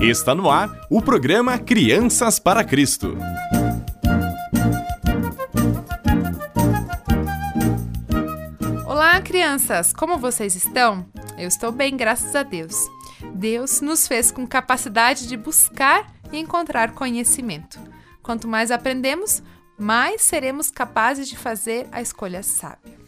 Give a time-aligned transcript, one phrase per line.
[0.00, 3.18] Está no ar o programa Crianças para Cristo.
[8.86, 9.92] Olá, crianças!
[9.92, 11.04] Como vocês estão?
[11.36, 12.76] Eu estou bem, graças a Deus.
[13.34, 17.80] Deus nos fez com capacidade de buscar e encontrar conhecimento.
[18.22, 19.42] Quanto mais aprendemos,
[19.76, 23.07] mais seremos capazes de fazer a escolha sábia.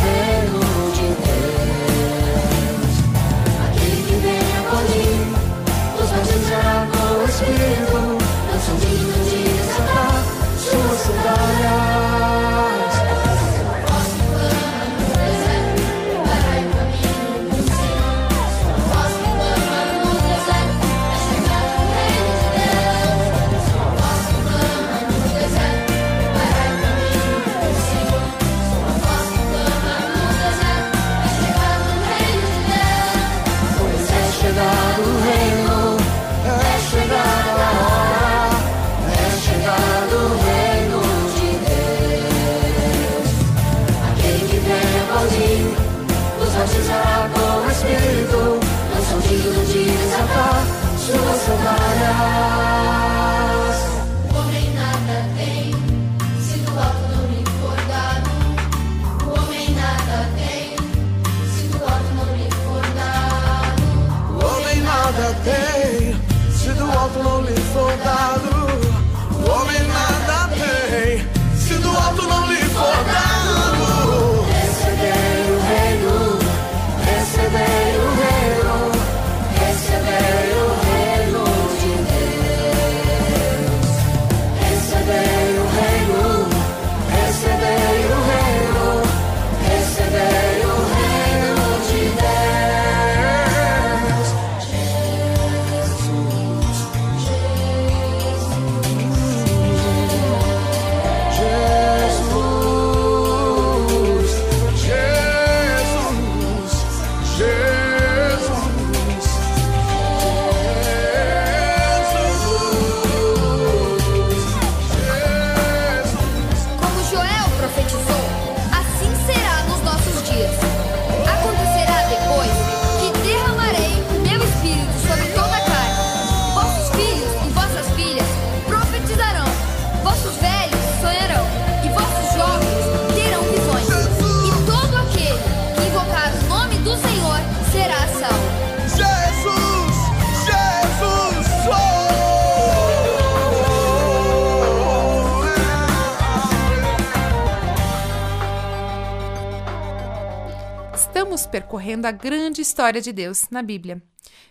[151.51, 154.01] percorrendo a grande história de Deus na Bíblia.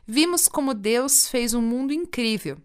[0.06, 2.58] Vimos como Deus fez um mundo incrível.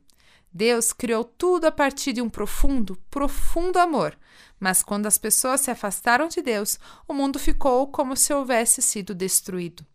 [0.51, 4.17] Deus criou tudo a partir de um profundo, profundo amor.
[4.59, 9.15] Mas quando as pessoas se afastaram de Deus, o mundo ficou como se houvesse sido
[9.15, 9.85] destruído.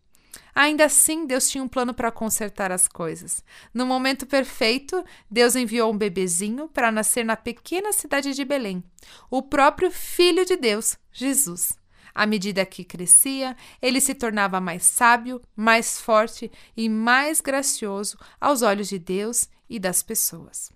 [0.53, 3.43] Ainda assim, Deus tinha um plano para consertar as coisas.
[3.73, 8.83] No momento perfeito, Deus enviou um bebezinho para nascer na pequena cidade de Belém,
[9.29, 11.80] o próprio Filho de Deus, Jesus.
[12.13, 18.61] À medida que crescia, ele se tornava mais sábio, mais forte e mais gracioso aos
[18.61, 20.71] olhos de Deus e das pessoas.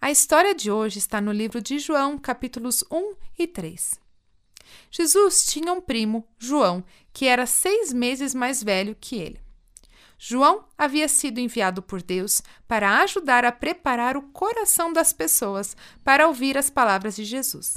[0.00, 4.00] A história de hoje está no livro de João, capítulos 1 e 3.
[4.90, 9.40] Jesus tinha um primo, João, que era seis meses mais velho que ele.
[10.18, 16.28] João havia sido enviado por Deus para ajudar a preparar o coração das pessoas para
[16.28, 17.76] ouvir as palavras de Jesus.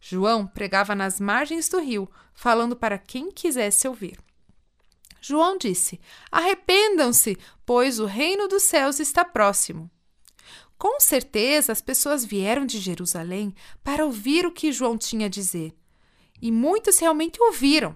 [0.00, 4.18] João pregava nas margens do rio, falando para quem quisesse ouvir.
[5.20, 6.00] João disse:
[6.32, 7.36] Arrependam-se,
[7.66, 9.90] pois o reino dos céus está próximo.
[10.78, 13.54] Com certeza as pessoas vieram de Jerusalém
[13.84, 15.74] para ouvir o que João tinha a dizer.
[16.40, 17.94] E muitos realmente ouviram.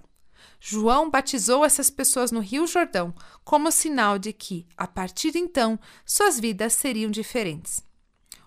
[0.60, 5.78] João batizou essas pessoas no Rio Jordão como sinal de que, a partir de então,
[6.04, 7.82] suas vidas seriam diferentes.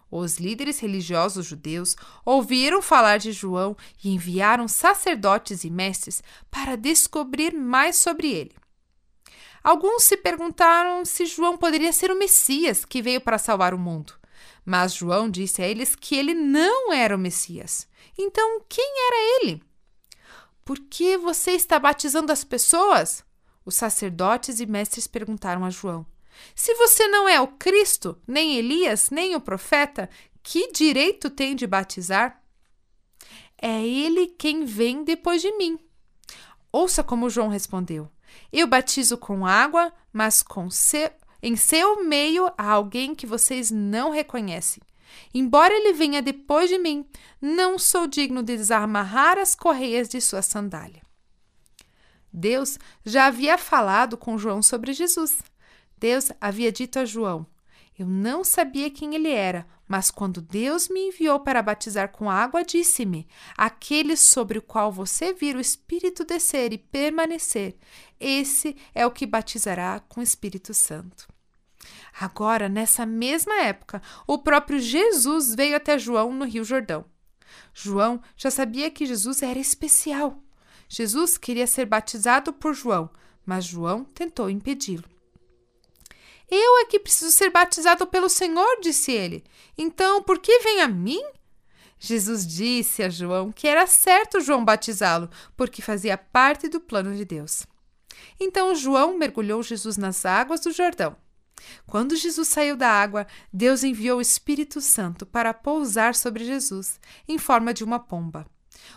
[0.09, 1.95] Os líderes religiosos judeus
[2.25, 8.55] ouviram falar de João e enviaram sacerdotes e mestres para descobrir mais sobre ele.
[9.63, 14.13] Alguns se perguntaram se João poderia ser o Messias que veio para salvar o mundo.
[14.63, 17.87] Mas João disse a eles que ele não era o Messias.
[18.17, 19.63] Então, quem era ele?
[20.63, 23.25] Por que você está batizando as pessoas?
[23.65, 26.05] Os sacerdotes e mestres perguntaram a João.
[26.55, 30.09] Se você não é o Cristo, nem Elias, nem o profeta,
[30.43, 32.41] que direito tem de batizar?
[33.61, 35.79] É ele quem vem depois de mim.
[36.71, 38.09] Ouça como João respondeu:
[38.51, 41.09] Eu batizo com água, mas com seu,
[41.41, 44.81] em seu meio há alguém que vocês não reconhecem.
[45.33, 47.05] Embora ele venha depois de mim,
[47.41, 51.01] não sou digno de desamarrar as correias de sua sandália.
[52.31, 55.39] Deus já havia falado com João sobre Jesus.
[55.99, 57.45] Deus havia dito a João:
[57.97, 62.63] Eu não sabia quem ele era, mas quando Deus me enviou para batizar com água,
[62.63, 63.27] disse-me:
[63.57, 67.75] Aquele sobre o qual você vir o Espírito descer e permanecer,
[68.19, 71.27] esse é o que batizará com o Espírito Santo.
[72.19, 77.05] Agora, nessa mesma época, o próprio Jesus veio até João no Rio Jordão.
[77.73, 80.43] João já sabia que Jesus era especial.
[80.89, 83.09] Jesus queria ser batizado por João,
[83.45, 85.16] mas João tentou impedi-lo.
[86.49, 89.43] Eu é que preciso ser batizado pelo Senhor, disse ele.
[89.77, 91.21] Então, por que vem a mim?
[91.99, 97.25] Jesus disse a João que era certo João batizá-lo, porque fazia parte do plano de
[97.25, 97.65] Deus.
[98.39, 101.15] Então João mergulhou Jesus nas águas do Jordão.
[101.87, 107.37] Quando Jesus saiu da água, Deus enviou o Espírito Santo para pousar sobre Jesus, em
[107.37, 108.45] forma de uma pomba.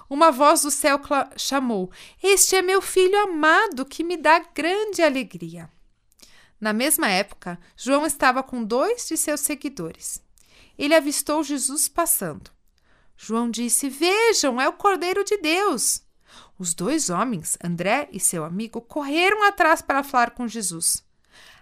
[0.08, 1.00] Uma voz do céu
[1.36, 1.90] chamou:
[2.22, 5.70] Este é meu filho amado, que me dá grande alegria.
[6.60, 10.22] Na mesma época, João estava com dois de seus seguidores.
[10.78, 12.50] Ele avistou Jesus passando.
[13.16, 16.02] João disse: Vejam, é o Cordeiro de Deus.
[16.58, 21.02] Os dois homens, André e seu amigo, correram atrás para falar com Jesus.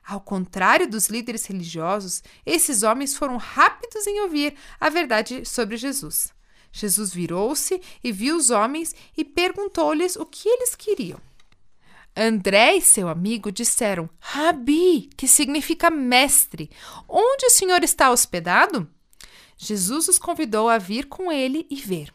[0.04, 6.32] Ao contrário dos líderes religiosos, esses homens foram rápidos em ouvir a verdade sobre Jesus.
[6.72, 11.20] Jesus virou-se e viu os homens e perguntou-lhes o que eles queriam.
[12.20, 16.68] André e seu amigo disseram: Rabi, que significa mestre,
[17.08, 18.90] onde o senhor está hospedado?
[19.56, 22.12] Jesus os convidou a vir com ele e ver.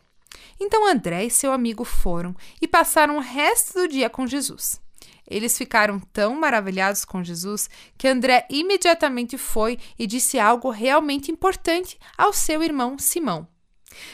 [0.60, 4.82] Então André e seu amigo foram e passaram o resto do dia com Jesus.
[5.26, 11.98] Eles ficaram tão maravilhados com Jesus que André imediatamente foi e disse algo realmente importante
[12.18, 13.48] ao seu irmão Simão.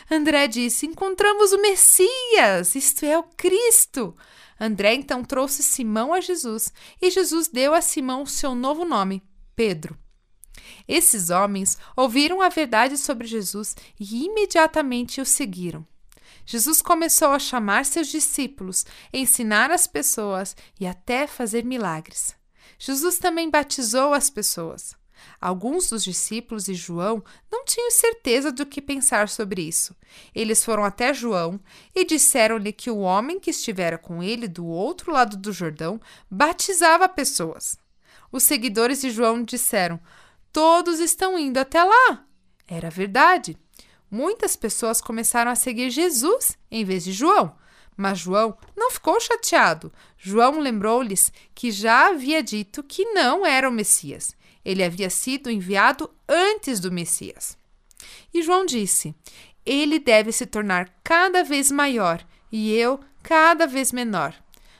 [0.09, 4.15] André disse: Encontramos o Messias, isto é, o Cristo.
[4.59, 9.23] André então trouxe Simão a Jesus e Jesus deu a Simão seu novo nome,
[9.55, 9.97] Pedro.
[10.87, 15.85] Esses homens ouviram a verdade sobre Jesus e imediatamente o seguiram.
[16.45, 22.35] Jesus começou a chamar seus discípulos, ensinar as pessoas e até fazer milagres.
[22.77, 24.98] Jesus também batizou as pessoas.
[25.39, 29.95] Alguns dos discípulos e João não tinham certeza do que pensar sobre isso.
[30.33, 31.59] Eles foram até João
[31.95, 37.07] e disseram-lhe que o homem que estivera com ele do outro lado do Jordão batizava
[37.07, 37.77] pessoas.
[38.31, 39.99] Os seguidores de João disseram:
[40.51, 42.25] Todos estão indo até lá.
[42.67, 43.57] Era verdade.
[44.11, 47.55] Muitas pessoas começaram a seguir Jesus em vez de João.
[47.95, 49.91] Mas João não ficou chateado.
[50.17, 56.09] João lembrou-lhes que já havia dito que não era o Messias ele havia sido enviado
[56.27, 57.57] antes do Messias.
[58.33, 59.15] E João disse:
[59.65, 64.33] Ele deve se tornar cada vez maior e eu cada vez menor.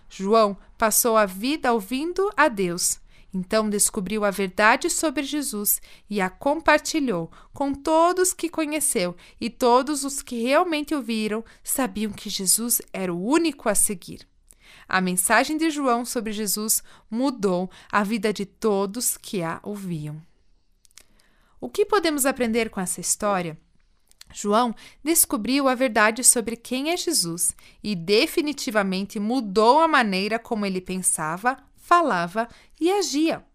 [0.10, 3.00] João passou a vida ouvindo a Deus.
[3.32, 10.04] Então descobriu a verdade sobre Jesus e a compartilhou com todos que conheceu, e todos
[10.04, 14.29] os que realmente ouviram sabiam que Jesus era o único a seguir.
[14.90, 16.82] A mensagem de João sobre Jesus
[17.12, 20.20] mudou a vida de todos que a ouviam.
[21.62, 23.56] O que podemos aprender com essa história?
[24.34, 30.82] João descobriu a verdade sobre quem é Jesus e definitivamente mudou a maneira como ele
[30.82, 32.48] pensava, falava
[32.82, 33.46] e agia.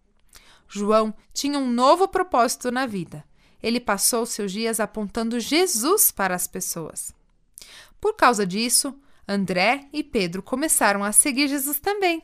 [0.69, 3.25] João tinha um novo propósito na vida.
[3.61, 7.13] Ele passou seus dias apontando Jesus para as pessoas.
[7.99, 12.23] Por causa disso, André e Pedro começaram a seguir Jesus também.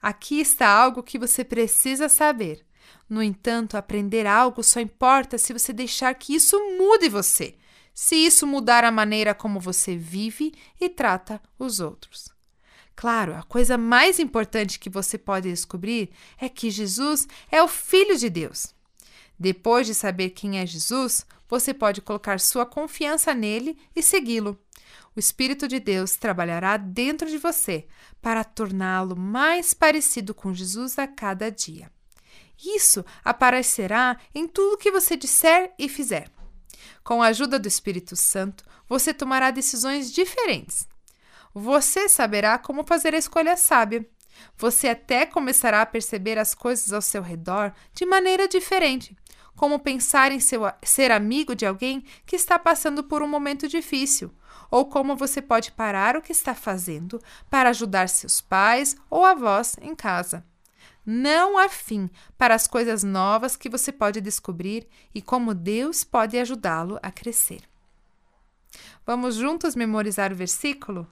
[0.00, 2.64] Aqui está algo que você precisa saber.
[3.08, 7.56] No entanto, aprender algo só importa se você deixar que isso mude você,
[7.94, 12.28] se isso mudar a maneira como você vive e trata os outros.
[12.94, 18.16] Claro, a coisa mais importante que você pode descobrir é que Jesus é o Filho
[18.16, 18.74] de Deus.
[19.38, 24.58] Depois de saber quem é Jesus, você pode colocar sua confiança nele e segui-lo.
[25.16, 27.86] O Espírito de Deus trabalhará dentro de você
[28.20, 31.90] para torná-lo mais parecido com Jesus a cada dia.
[32.62, 36.30] Isso aparecerá em tudo que você disser e fizer.
[37.02, 40.86] Com a ajuda do Espírito Santo, você tomará decisões diferentes.
[41.54, 44.06] Você saberá como fazer a escolha sábia.
[44.58, 49.16] Você até começará a perceber as coisas ao seu redor de maneira diferente,
[49.56, 54.30] como pensar em seu, ser amigo de alguém que está passando por um momento difícil,
[54.70, 57.20] ou como você pode parar o que está fazendo
[57.50, 60.44] para ajudar seus pais ou avós em casa.
[61.04, 66.36] Não há fim para as coisas novas que você pode descobrir e como Deus pode
[66.36, 67.62] ajudá-lo a crescer.
[69.06, 71.06] Vamos juntos memorizar o versículo?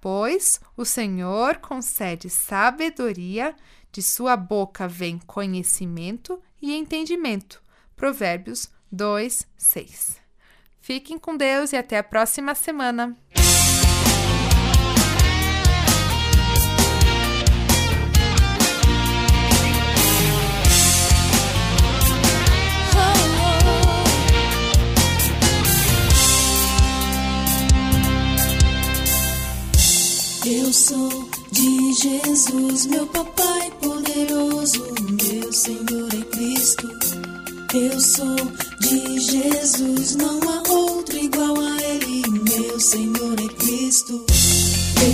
[0.00, 3.54] Pois o Senhor concede sabedoria,
[3.90, 7.62] de sua boca vem conhecimento e entendimento.
[7.98, 10.20] Provérbios 2, 6.
[10.80, 13.16] Fiquem com Deus e até a próxima semana.
[30.46, 33.47] Eu sou de Jesus, meu papai
[37.80, 38.34] Eu sou
[38.80, 44.26] de Jesus, não há outro igual a Ele, meu Senhor é Cristo.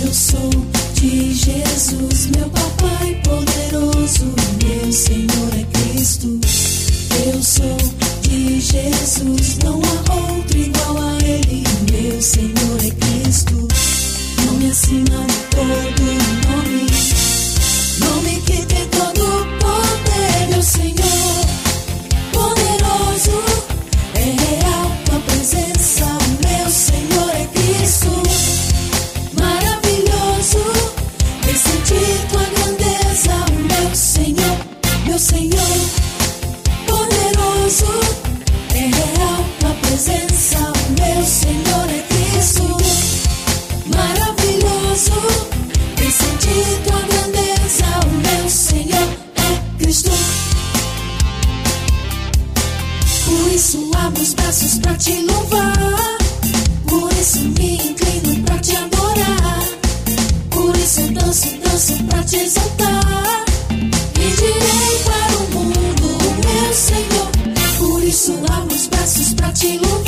[0.03, 0.49] Eu sou
[0.95, 4.25] de Jesus, meu papai poderoso,
[35.15, 35.79] meu Senhor,
[36.85, 37.85] poderoso,
[38.73, 42.63] é real tua presença, meu Senhor é Cristo
[43.95, 45.13] maravilhoso.
[45.95, 49.07] Vem sentir tua grandeza, o meu Senhor
[49.37, 50.11] é Cristo.
[53.23, 56.14] Por isso abro os braços pra te louvar.
[69.55, 70.04] Te.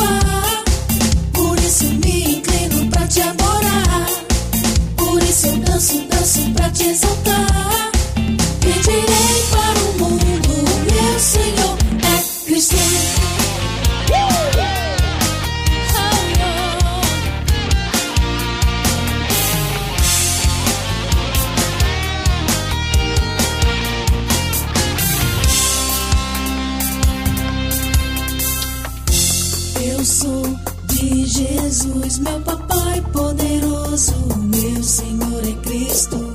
[31.97, 34.13] Jesus, meu papai poderoso,
[34.43, 36.31] meu Senhor é Cristo.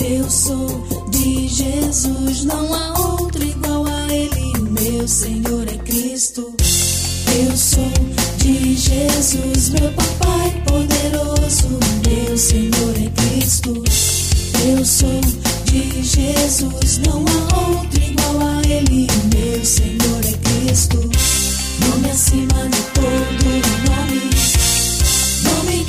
[0.00, 0.68] Eu sou
[1.10, 6.54] de Jesus, não há outro igual a Ele, meu Senhor é Cristo.
[7.34, 7.90] Eu sou
[8.38, 11.68] de Jesus, meu papai poderoso,
[12.06, 13.84] meu Senhor é Cristo.
[14.68, 15.20] Eu sou
[15.64, 20.98] de Jesus, não há outro igual a Ele, meu Senhor é Cristo.
[21.80, 23.23] Nome acima de todo nome, nome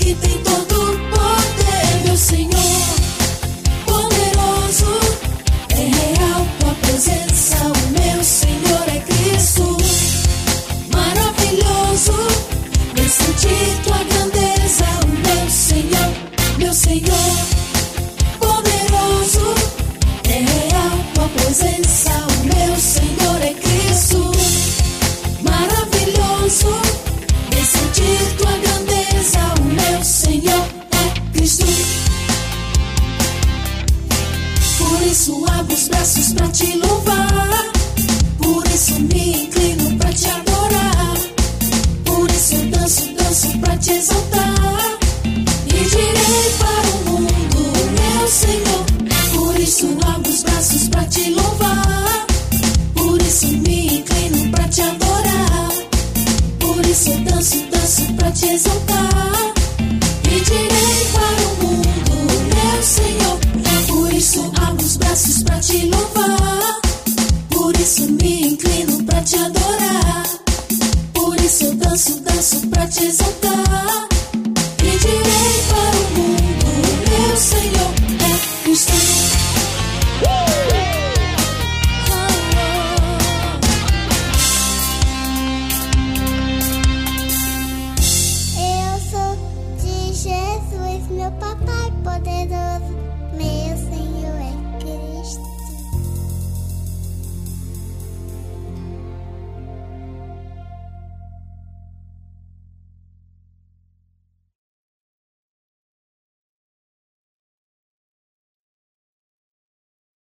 [0.06, 2.52] que tem todo o poder, meu Senhor,
[3.88, 5.00] poderoso,
[5.72, 9.78] é real tua presença, o meu Senhor é Cristo,
[10.94, 12.14] maravilhoso,
[12.94, 16.14] vem sentir tua grandeza, o meu Senhor,
[16.60, 17.32] meu Senhor,
[18.40, 19.56] poderoso,
[20.30, 24.32] é real tua presença, o meu Senhor é Cristo.
[25.42, 26.68] Maravilhoso.
[27.50, 28.75] Vem sentir tua grandeza,
[30.36, 31.66] Senhor é Cristo.
[34.78, 37.72] Por isso abro os braços pra te louvar.
[38.38, 41.14] Por isso me inclino pra te adorar.
[42.04, 45.00] Por isso danço, danço pra te exaltar.
[45.24, 48.86] E direi para o mundo, meu Senhor.
[49.34, 52.26] Por isso abro os braços pra te louvar.
[52.94, 55.70] Por isso me inclino pra te adorar.
[56.60, 59.25] Por isso danço, danço pra te exaltar.
[65.66, 66.80] Te louvar.
[67.50, 70.24] Por isso me inclino pra te adorar.
[71.12, 74.08] Por isso eu danço, danço pra te exaltar.
[74.84, 75.95] E direi para